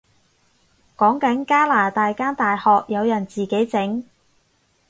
[0.97, 4.03] 講緊加拿大間大學有人自己整